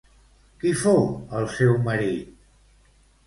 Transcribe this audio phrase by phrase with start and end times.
[0.61, 1.03] Qui fou
[1.41, 2.33] el seu marit?